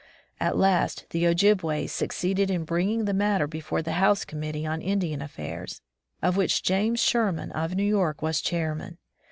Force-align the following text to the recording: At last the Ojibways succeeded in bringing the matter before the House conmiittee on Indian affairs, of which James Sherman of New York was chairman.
At 0.39 0.57
last 0.57 1.05
the 1.11 1.27
Ojibways 1.27 1.91
succeeded 1.91 2.49
in 2.49 2.63
bringing 2.63 3.05
the 3.05 3.13
matter 3.13 3.45
before 3.45 3.83
the 3.83 3.91
House 4.01 4.25
conmiittee 4.25 4.67
on 4.67 4.81
Indian 4.81 5.21
affairs, 5.21 5.79
of 6.23 6.35
which 6.35 6.63
James 6.63 6.99
Sherman 6.99 7.51
of 7.51 7.75
New 7.75 7.83
York 7.83 8.23
was 8.23 8.41
chairman. 8.41 8.97